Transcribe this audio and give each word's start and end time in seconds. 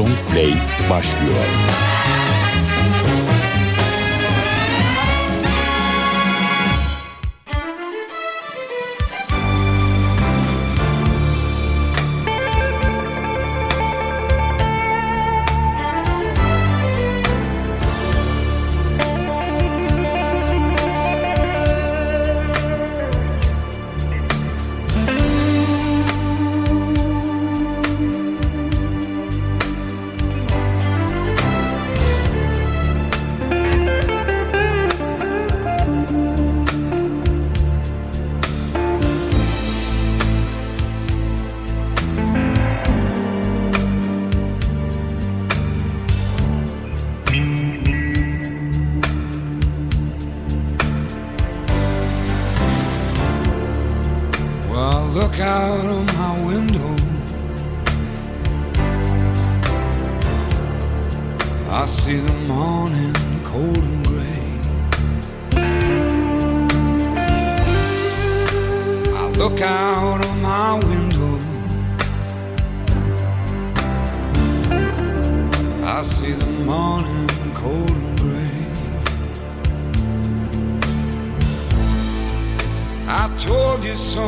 Long 0.00 0.16
Play 0.30 0.54
başlıyor. 0.90 1.89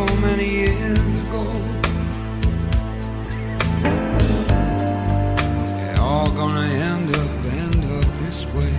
so 0.07 0.17
many 0.17 0.49
years 0.49 1.15
ago. 1.23 1.45
They're 5.77 6.01
all 6.01 6.31
gonna 6.41 6.67
end 6.91 7.09
up, 7.23 7.33
end 7.65 7.83
up 7.99 8.09
this 8.23 8.47
way. 8.57 8.77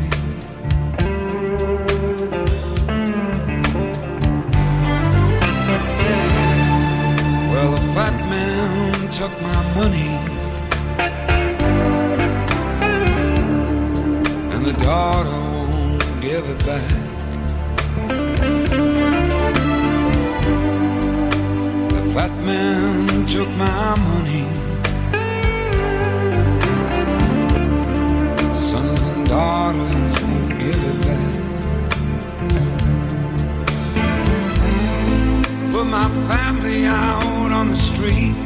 Well, 7.52 7.72
the 7.76 7.84
fat 7.96 8.16
man 8.32 9.12
took 9.20 9.34
my 9.50 9.62
money. 9.80 10.10
And 14.54 14.62
the 14.66 14.74
daughter 14.84 15.40
won't 15.54 16.22
give 16.22 16.50
it 16.50 16.66
back. 16.66 17.03
man 22.44 23.26
took 23.26 23.48
my 23.50 23.96
money. 24.10 24.46
Sons 28.56 29.04
and 29.04 29.28
daughters 29.28 30.22
won't 30.24 30.50
give 30.60 30.84
it 30.90 30.98
back. 31.06 31.34
Put 35.72 35.86
my 35.86 36.10
family 36.28 36.86
out 36.86 37.52
on 37.52 37.70
the 37.70 37.76
street. 37.76 38.43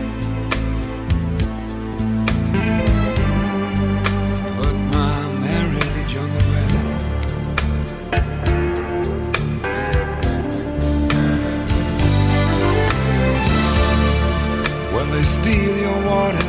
they 15.12 15.24
steal 15.24 15.78
your 15.78 16.00
water. 16.06 16.48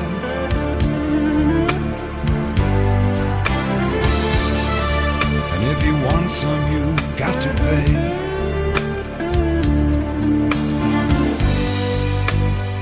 And 5.53 5.63
if 5.73 5.83
you 5.85 5.95
want 6.07 6.31
some, 6.31 6.63
you've 6.73 7.19
got 7.19 7.41
to 7.43 7.51
pay. 7.65 7.87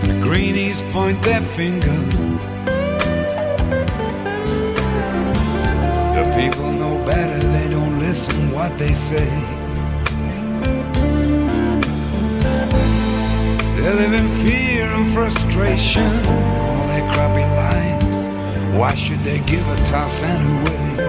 And 0.03 0.11
the 0.13 0.19
greenies 0.23 0.83
point 0.93 1.23
their 1.23 1.43
finger. 1.59 1.99
The 6.17 6.25
people 6.39 6.71
know 6.73 7.05
better, 7.05 7.39
they 7.39 7.69
don't 7.69 7.99
listen 7.99 8.53
what 8.53 8.77
they 8.79 8.93
say. 8.93 9.29
They 13.77 13.95
live 13.95 14.15
in 14.15 14.29
fear 14.45 14.76
fear 14.87 14.95
and 14.95 15.13
frustration, 15.13 16.13
all 16.27 16.87
their 16.87 17.11
crappy 17.13 17.45
lives. 17.57 18.77
Why 18.77 18.95
should 18.95 19.21
they 19.21 19.41
give 19.41 19.67
a 19.69 19.77
toss 19.87 20.23
anyway? 20.23 21.06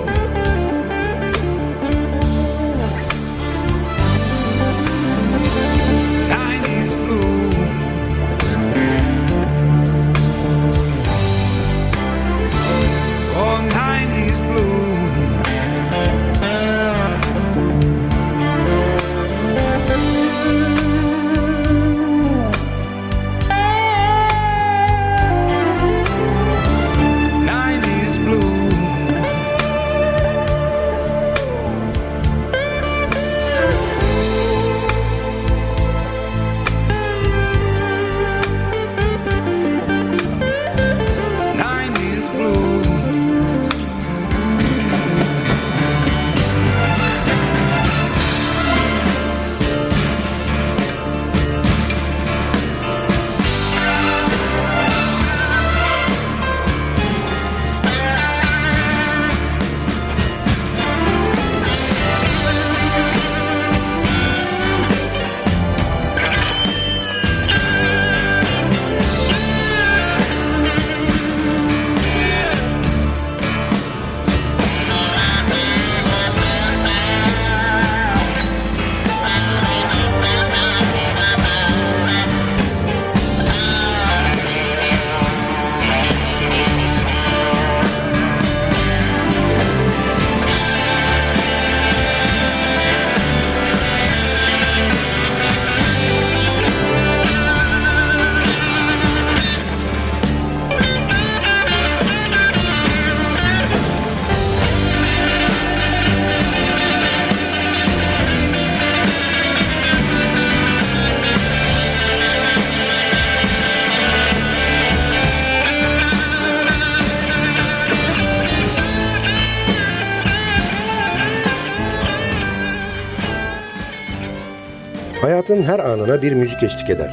Hayatın 125.48 125.68
her 125.68 125.80
anına 125.80 126.22
bir 126.22 126.34
müzik 126.34 126.64
eşlik 126.64 126.90
eder. 126.90 127.12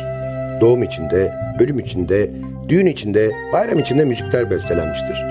Doğum 0.60 0.82
içinde, 0.82 1.32
ölüm 1.60 1.78
içinde, 1.78 2.30
düğün 2.68 2.86
içinde, 2.86 3.32
bayram 3.52 3.78
içinde 3.78 4.04
müzikler 4.04 4.50
bestelenmiştir. 4.50 5.24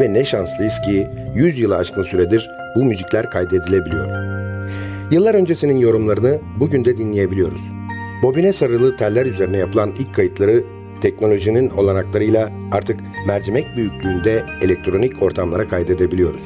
Ve 0.00 0.14
ne 0.14 0.24
şanslıyız 0.24 0.80
ki 0.80 1.08
100 1.34 1.58
yılı 1.58 1.76
aşkın 1.76 2.02
süredir 2.02 2.48
bu 2.76 2.84
müzikler 2.84 3.30
kaydedilebiliyor. 3.30 4.08
Yıllar 5.10 5.34
öncesinin 5.34 5.78
yorumlarını 5.78 6.38
bugün 6.60 6.84
de 6.84 6.96
dinleyebiliyoruz. 6.96 7.62
Bobine 8.22 8.52
sarılı 8.52 8.96
teller 8.96 9.26
üzerine 9.26 9.56
yapılan 9.56 9.92
ilk 9.98 10.14
kayıtları 10.14 10.64
teknolojinin 11.00 11.70
olanaklarıyla 11.70 12.50
artık 12.72 13.00
mercimek 13.26 13.76
büyüklüğünde 13.76 14.42
elektronik 14.62 15.22
ortamlara 15.22 15.68
kaydedebiliyoruz. 15.68 16.42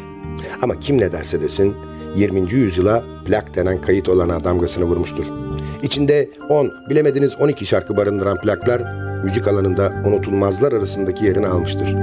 Ama 0.63 0.79
kim 0.79 0.99
ne 0.99 1.13
derse 1.13 1.41
desin 1.41 1.75
20. 2.17 2.53
yüzyıla 2.53 3.05
plak 3.25 3.57
denen 3.57 3.81
kayıt 3.81 4.09
olana 4.09 4.45
damgasını 4.45 4.85
vurmuştur. 4.85 5.27
İçinde 5.83 6.29
10, 6.49 6.73
bilemediniz 6.91 7.37
12 7.41 7.67
şarkı 7.67 7.97
barındıran 7.97 8.41
plaklar 8.41 8.83
müzik 9.25 9.49
alanında 9.49 9.93
unutulmazlar 10.07 10.73
arasındaki 10.73 11.25
yerini 11.25 11.47
almıştır. 11.47 11.95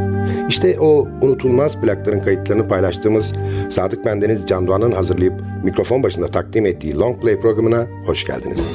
İşte 0.50 0.80
o 0.80 1.08
unutulmaz 1.22 1.82
plakların 1.82 2.20
kayıtlarını 2.20 2.68
paylaştığımız 2.68 3.34
Sadık 3.70 4.06
Bendeniz 4.06 4.46
Can 4.48 4.68
Doğan'ın 4.68 4.92
hazırlayıp 4.92 5.34
mikrofon 5.64 6.04
başında 6.04 6.28
takdim 6.28 6.66
ettiği 6.66 6.96
Long 6.96 7.22
Play 7.22 7.40
programına 7.40 7.88
hoş 8.06 8.26
geldiniz. 8.26 8.68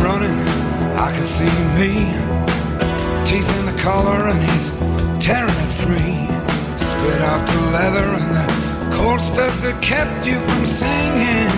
i 0.00 0.02
running, 0.02 0.38
I 0.96 1.12
can 1.12 1.26
see 1.26 1.52
me. 1.76 1.92
Teeth 3.24 3.48
in 3.58 3.66
the 3.66 3.78
collar, 3.82 4.28
and 4.28 4.42
he's 4.42 4.70
tearing 5.24 5.50
it 5.50 5.72
free. 5.82 6.16
Spit 6.78 7.20
out 7.20 7.48
the 7.48 7.60
leather 7.70 8.08
and 8.20 8.30
the 8.38 8.96
cold 8.96 9.20
stuff 9.20 9.60
that 9.62 9.80
kept 9.82 10.26
you 10.26 10.40
from 10.48 10.64
singing. 10.64 11.50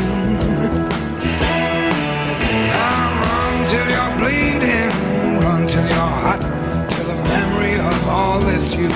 I 2.73 3.03
run 3.23 3.55
till 3.71 3.89
you're 3.95 4.15
bleeding, 4.19 4.91
run 5.41 5.67
till 5.67 5.87
you're 5.87 6.15
hot, 6.27 6.43
till 6.91 7.07
the 7.07 7.21
memory 7.35 7.75
of 7.75 8.09
all 8.09 8.41
this 8.41 8.75
you 8.75 8.89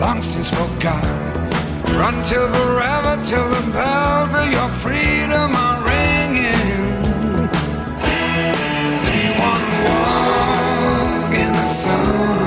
long 0.00 0.22
since 0.22 0.50
forgot. 0.50 1.04
Run 2.00 2.22
till 2.24 2.48
forever, 2.48 3.22
till 3.22 3.48
the 3.50 3.72
bells 3.72 4.34
of 4.34 4.50
your 4.50 4.68
freedom 4.82 5.54
are 5.54 5.84
ringing. 5.84 5.93
God's 11.84 12.43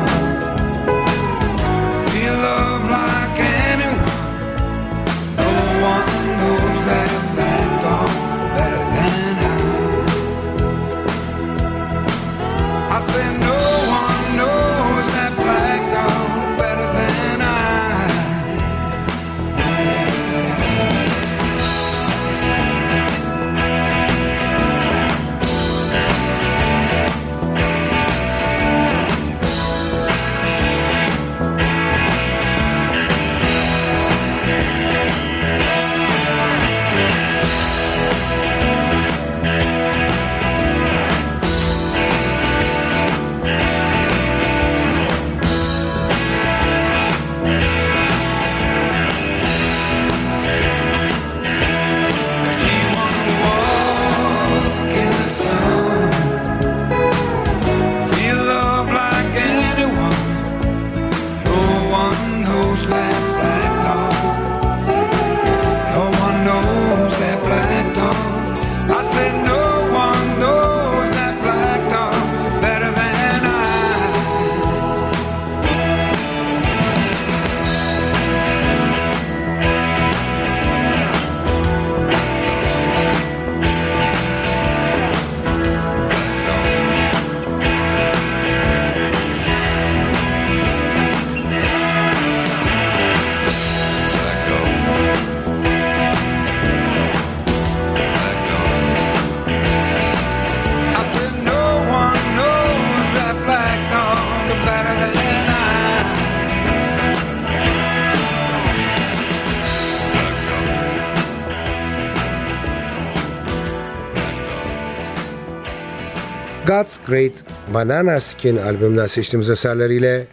Great 117.08 117.32
Banana 117.74 118.22
Skin 118.22 118.58
albümünden 118.58 119.08
seçtiğimiz 119.08 119.50
eserleriyle 119.50 120.28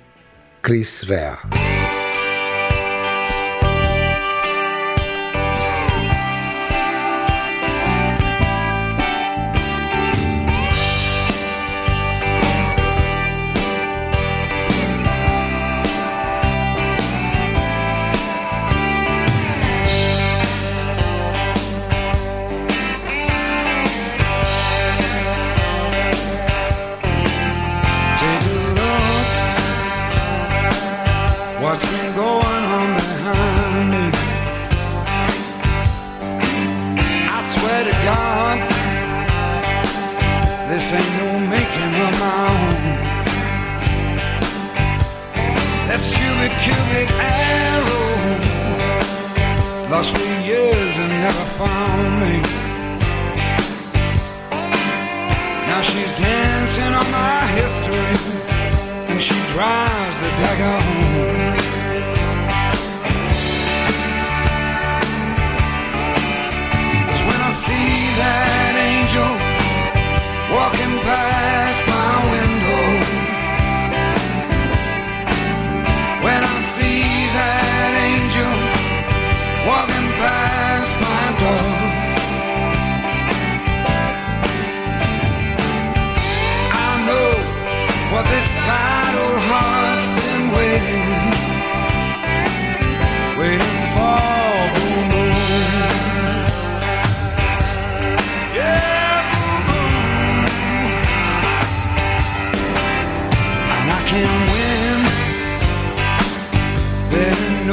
Chris 0.63 1.09
Rea. 1.11 1.64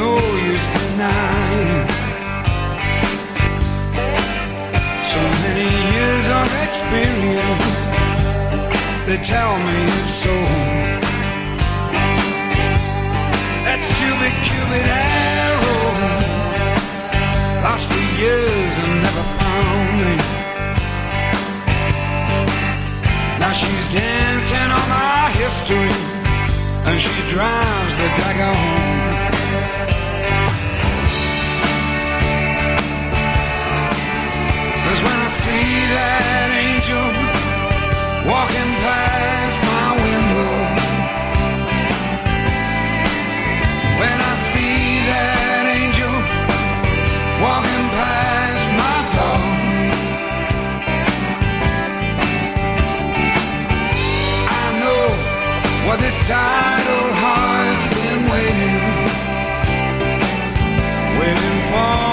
No 0.02 0.18
use 0.50 0.66
denying. 0.76 1.86
So 5.12 5.20
many 5.44 5.68
years 5.92 6.26
of 6.38 6.48
experience 6.66 7.76
they 9.06 9.18
tell 9.34 9.54
me 9.68 9.80
so. 10.22 10.34
That 13.66 13.80
stupid 13.92 14.34
cupid 14.46 14.86
arrow 15.06 15.82
lost 17.64 17.84
for 17.90 18.04
years 18.22 18.74
and 18.82 18.92
never 19.06 19.24
found 19.38 19.90
me. 20.02 20.14
Now 23.42 23.52
she's 23.60 23.86
dancing 24.00 24.68
on 24.78 24.86
my 24.98 25.22
history 25.42 25.92
and 26.88 26.96
she 27.04 27.14
drives 27.34 27.94
the 28.00 28.08
dagger 28.20 28.54
home. 28.62 29.31
Cause 34.92 35.02
when 35.04 35.20
I 35.20 35.28
see 35.28 35.72
that 35.96 36.48
angel 36.68 37.06
walking 38.30 38.72
past 38.84 39.56
my 39.72 39.88
window. 40.04 40.52
When 44.00 44.18
I 44.20 44.34
see 44.50 44.76
that 45.12 45.64
angel 45.80 46.14
walking 47.40 47.86
past 47.96 48.64
my 48.82 48.98
door, 49.16 49.44
I 54.60 54.64
know 54.82 55.04
what 55.86 55.98
this 56.04 56.16
tidal 56.28 57.06
heart's 57.22 57.86
been 57.96 58.20
waiting, 58.28 58.84
waiting 61.18 61.60
for. 61.72 62.11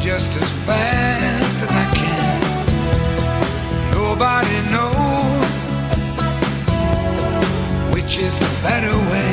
just 0.00 0.36
as 0.36 0.48
fast 0.64 1.62
as 1.62 1.70
I 1.70 1.94
can. 1.94 2.40
Nobody 3.90 4.60
knows 4.70 5.56
which 7.94 8.18
is 8.18 8.34
the 8.38 8.50
better 8.62 8.96
way. 9.10 9.27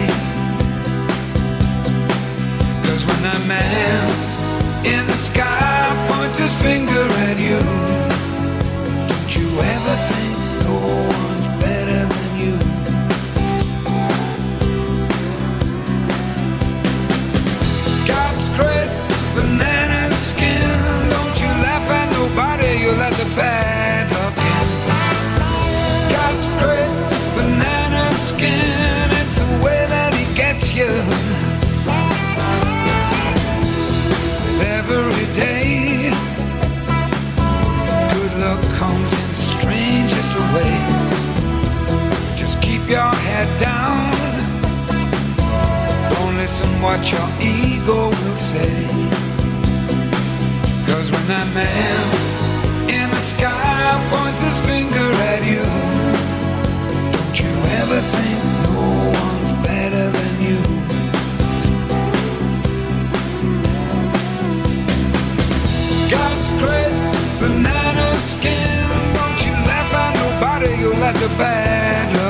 a 71.26 71.38
bad 71.38 72.25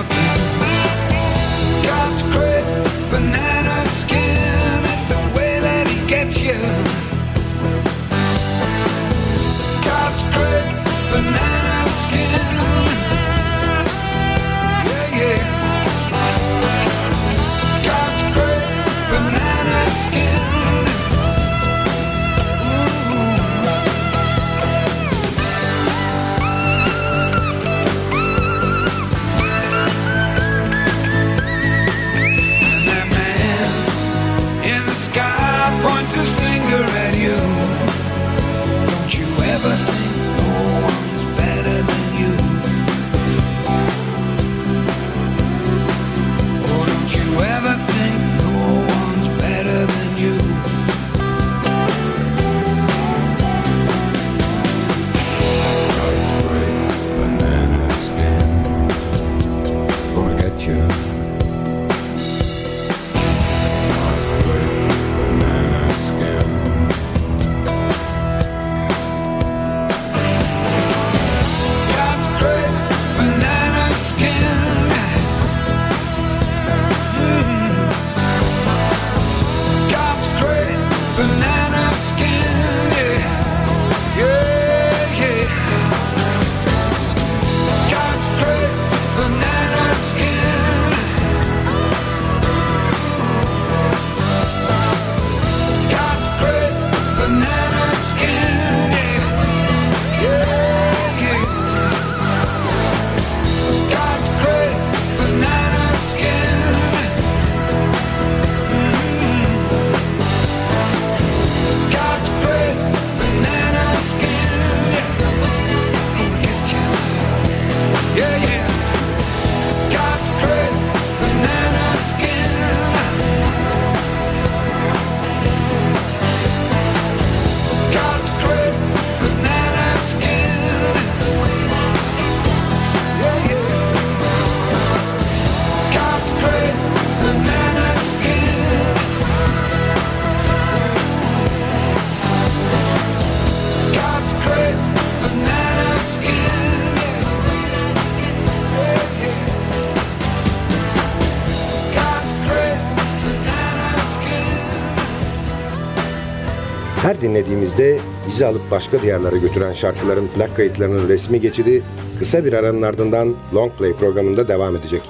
dinlediğimizde 157.26 158.00
bizi 158.30 158.46
alıp 158.46 158.72
başka 158.72 159.02
diyarlara 159.02 159.38
götüren 159.38 159.74
şarkıların 159.74 160.28
plak 160.28 160.56
kayıtlarının 160.56 161.08
resmi 161.08 161.42
geçidi 161.42 161.84
kısa 162.20 162.46
bir 162.46 162.54
aranın 162.54 162.82
ardından 162.82 163.36
Long 163.54 163.72
Play 163.72 163.94
programında 163.94 164.48
devam 164.48 164.76
edecek. 164.76 165.02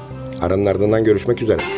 Aranın 0.42 0.66
ardından 0.66 1.04
görüşmek 1.04 1.42
üzere. 1.42 1.75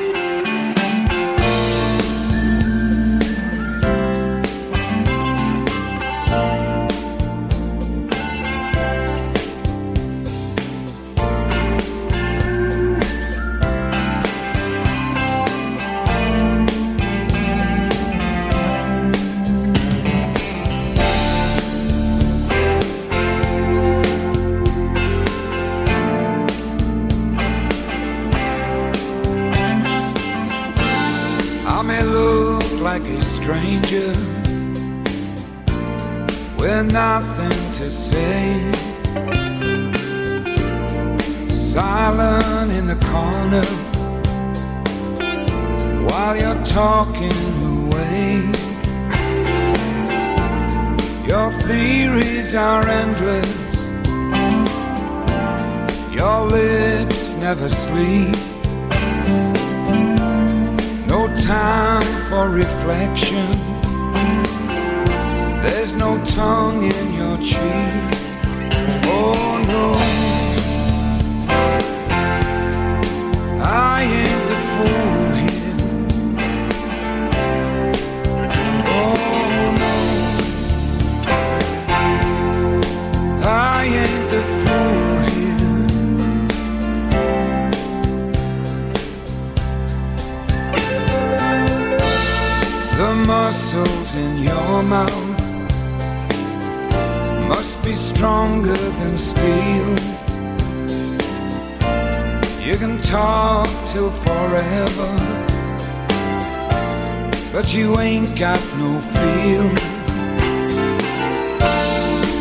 the 37.88 37.94
same. 37.94 38.74
Silent 41.50 42.74
in 42.74 42.86
the 42.86 43.00
corner 43.14 43.66
while 46.06 46.36
you're 46.36 46.66
talking 46.66 47.40
away. 47.76 48.44
Your 51.26 51.50
theories 51.68 52.56
are 52.56 52.86
endless, 52.86 53.78
your 56.14 56.40
lips 56.58 57.34
never 57.46 57.70
sleep. 57.70 58.36
No 61.08 61.34
time 61.38 62.10
for 62.30 62.50
reflection 62.50 63.77
there's 65.90 66.00
no 66.02 66.20
tongue 66.26 66.84
in 66.84 67.14
your 67.14 67.38
cheek. 67.38 67.62
Oh 69.06 69.58
no. 69.72 69.96
I 73.64 74.02
ain't 74.04 74.48
the 74.50 74.58
fool 74.74 75.32
here. 75.46 75.80
Oh 78.86 79.16
no. 79.80 79.96
I 83.48 83.86
ain't 83.86 84.28
the 84.30 84.42
fool 84.60 85.20
here. 85.32 85.78
The 92.98 93.12
muscles 93.26 94.10
in 94.16 94.32
your 94.40 94.84
mouth 94.84 95.27
stronger 98.18 98.76
than 99.00 99.16
steel. 99.20 99.90
You 102.60 102.76
can 102.82 102.98
talk 102.98 103.70
till 103.92 104.10
forever, 104.26 105.12
but 107.54 107.76
you 107.76 108.00
ain't 108.00 108.36
got 108.36 108.60
no 108.82 108.92
feel. 109.14 109.68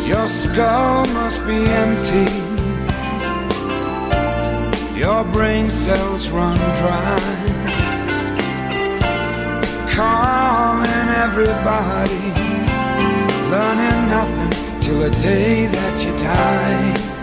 Your 0.07 0.27
skull 0.27 1.05
must 1.19 1.45
be 1.45 1.59
empty. 1.85 2.27
Your 4.99 5.23
brain 5.25 5.69
cells 5.69 6.31
run 6.31 6.57
dry 6.81 7.19
calling 9.93 11.09
everybody, 11.25 12.23
learning 13.51 14.09
nothing 14.09 14.36
till 14.87 14.99
the 14.99 15.09
day 15.21 15.67
that 15.67 16.01
you 16.01 16.17
die. 16.17 17.16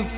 Ain't 0.00 0.08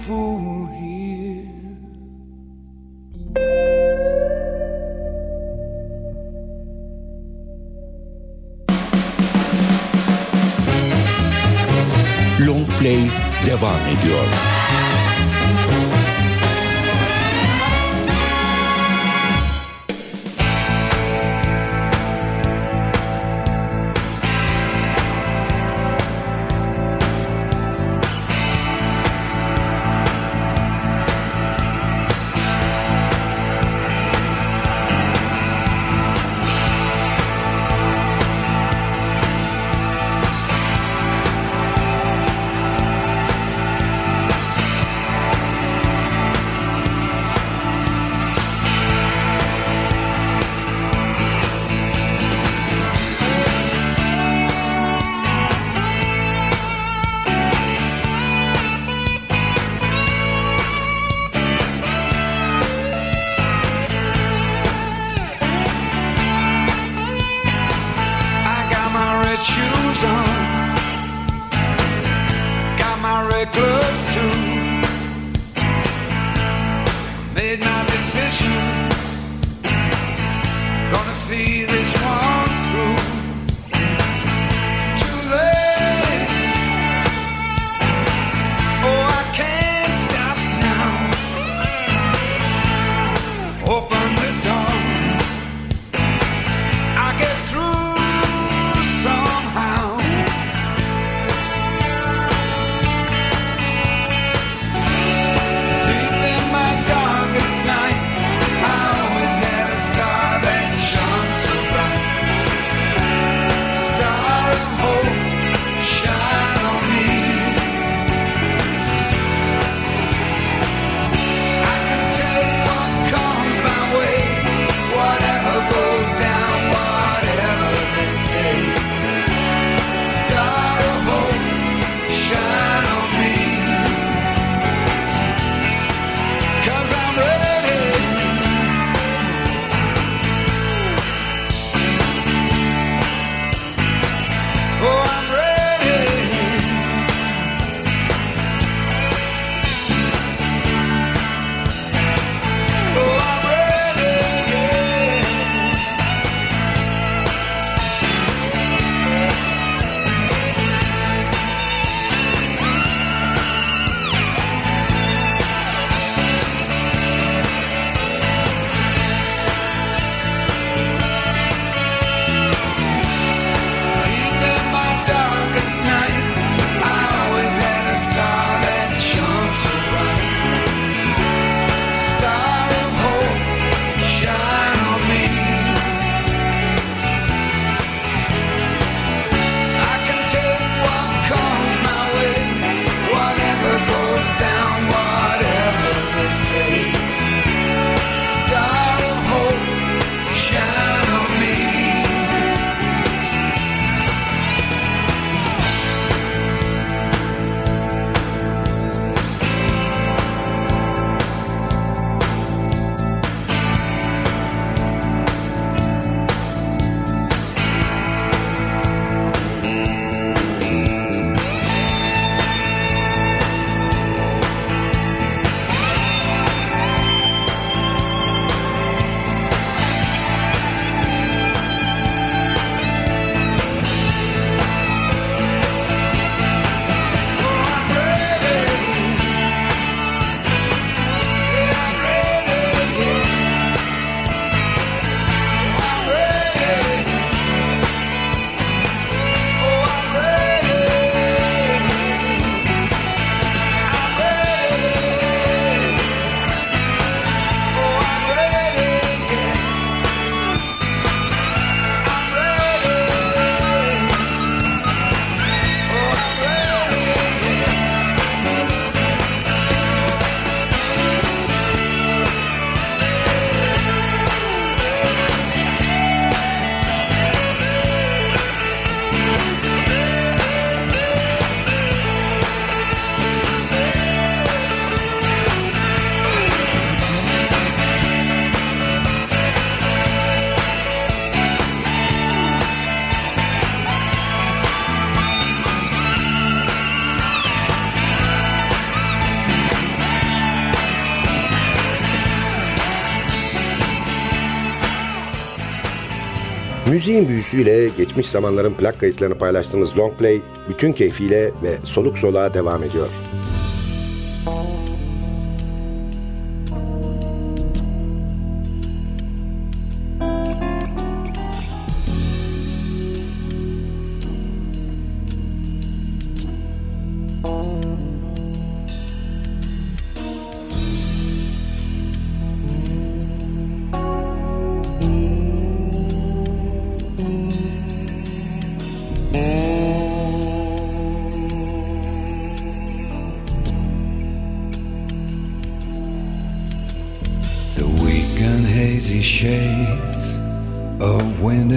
Müziğin 307.03 307.29
büyüsüyle 307.29 307.89
geçmiş 307.89 308.29
zamanların 308.29 308.75
plak 308.75 309.01
kayıtlarını 309.01 309.39
paylaştığımız 309.39 309.99
long 309.99 310.19
play 310.19 310.41
bütün 310.69 310.93
keyfiyle 310.93 311.51
ve 311.63 311.77
soluk 311.85 312.19
soluğa 312.19 312.55
devam 312.55 312.83
ediyor. 312.83 313.09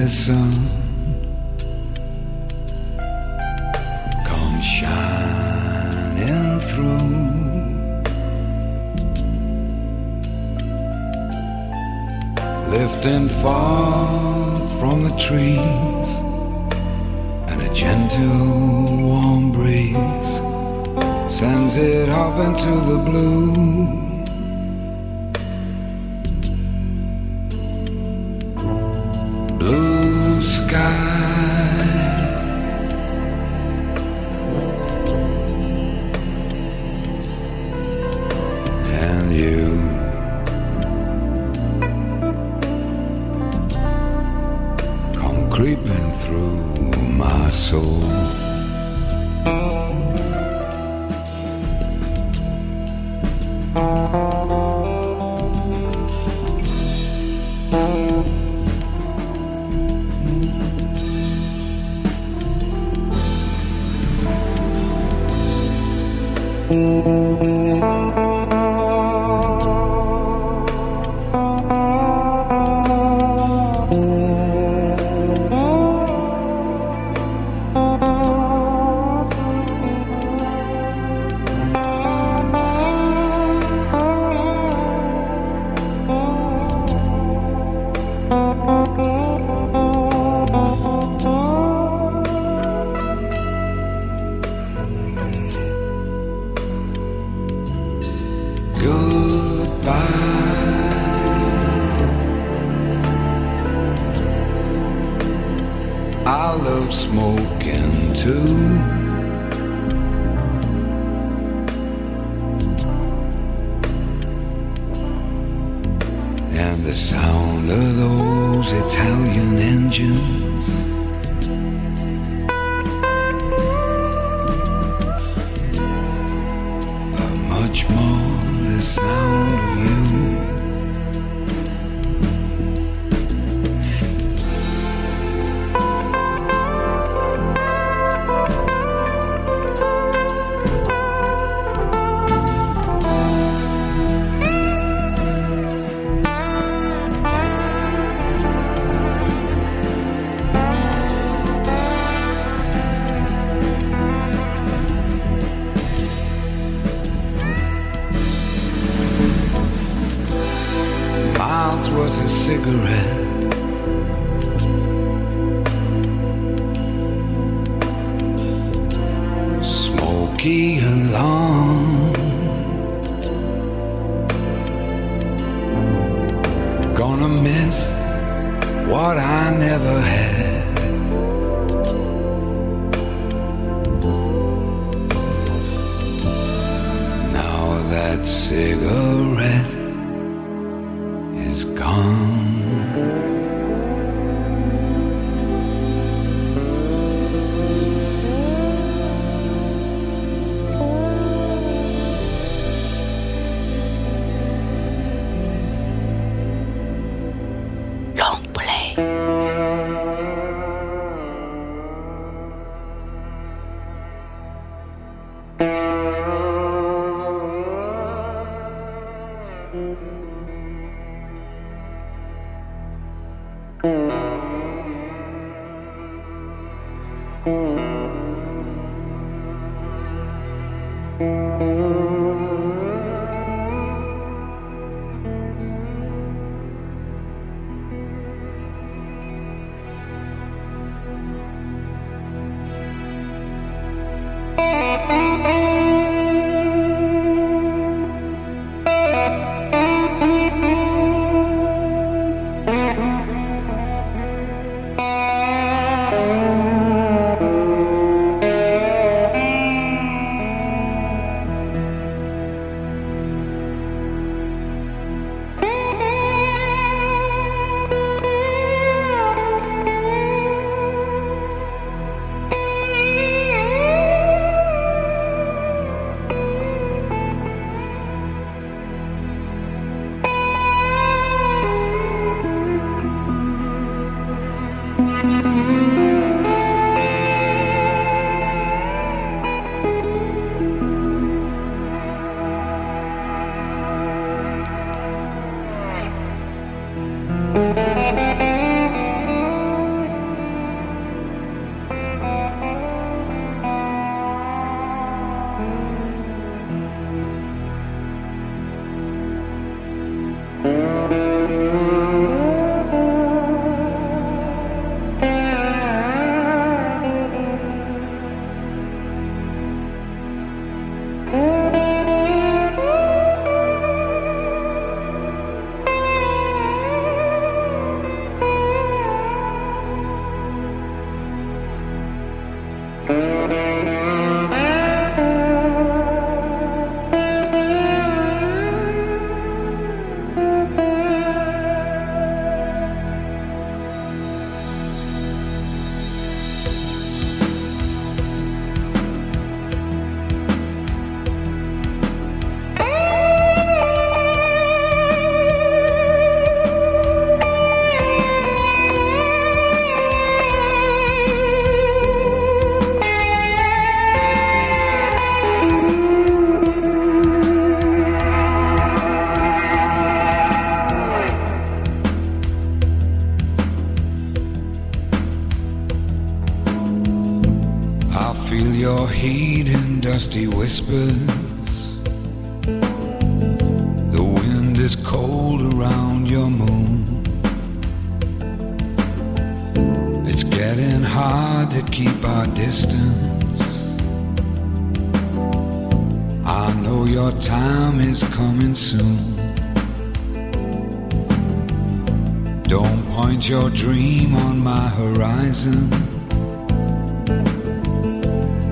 Winter 0.06 0.16
sun 0.16 0.54
come 4.26 4.62
shining 4.62 6.60
through. 6.70 7.16
Lifting 12.70 13.30
fog 13.42 14.58
from 14.80 15.04
the 15.04 15.16
trees 15.18 16.10
and 17.50 17.62
a 17.62 17.74
gentle 17.74 19.08
warm 19.08 19.52
breeze 19.52 20.34
sends 21.34 21.78
it 21.78 22.10
up 22.10 22.40
into 22.46 22.72
the 22.92 22.98
blue 23.10 23.65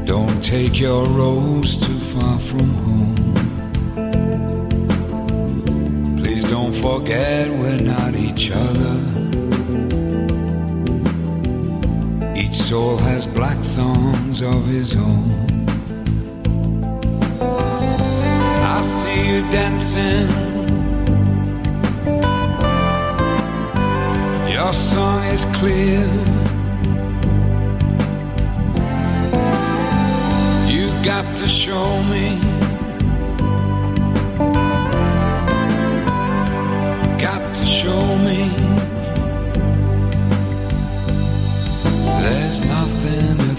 Don't 0.05 0.43
take 0.43 0.79
your 0.79 1.05
rose 1.05 1.77
too 1.77 1.99
far 1.99 2.37
from 2.39 2.69
home. 2.83 3.15
Please 6.17 6.43
don't 6.49 6.73
forget 6.73 7.49
we're 7.49 7.79
not 7.79 8.13
each 8.13 8.51
other. 8.51 8.99
Each 12.35 12.55
soul 12.55 12.97
has 12.97 13.25
black 13.27 13.57
thorns 13.57 14.41
of 14.41 14.67
his 14.67 14.95
own. 14.95 15.31
I 18.75 18.81
see 18.81 19.27
you 19.29 19.41
dancing. 19.51 20.27
Your 24.51 24.73
song 24.73 25.23
is 25.25 25.45
clear. 25.57 26.42
To 31.43 31.49
show 31.49 32.01
me. 32.03 32.39
Got 37.19 37.43
to 37.57 37.65
show 37.65 38.17
me. 38.19 38.49
There's 42.23 42.65
nothing 42.65 43.52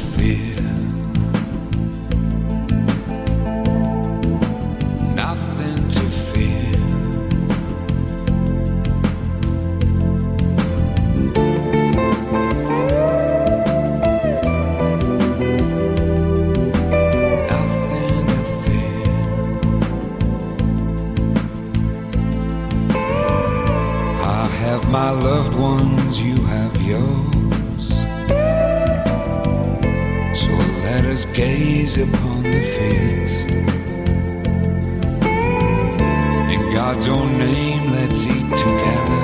gaze 31.95 32.09
upon 32.09 32.42
the 32.42 32.61
feast. 32.76 33.51
In 36.51 36.74
God's 36.74 37.09
own 37.09 37.38
name, 37.38 37.90
let's 37.90 38.24
eat 38.24 38.51
together. 38.66 39.22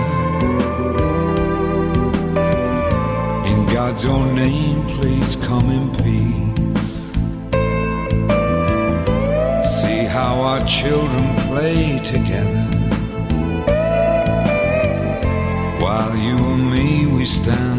In 3.47 3.67
God's 3.67 4.05
own 4.05 4.35
name, 4.35 4.85
please 4.87 5.37
come 5.37 5.71
in 5.71 5.91
peace. 5.97 7.11
See 9.81 10.05
how 10.05 10.41
our 10.41 10.65
children 10.67 11.37
play 11.49 12.01
together. 12.05 12.67
While 15.81 16.17
you 16.17 16.37
and 16.37 16.71
me, 16.71 17.07
we 17.07 17.25
stand 17.25 17.70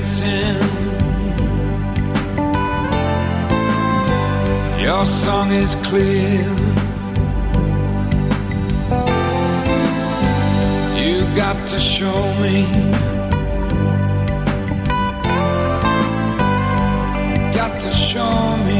dancing. 0.00 0.56
Your 4.80 5.04
song 5.04 5.50
is 5.52 5.74
clear. 5.86 6.44
You 10.96 11.20
got 11.36 11.56
to 11.68 11.78
show 11.78 12.34
me. 12.40 12.64
Got 17.54 17.80
to 17.82 17.90
show 17.90 18.56
me. 18.64 18.79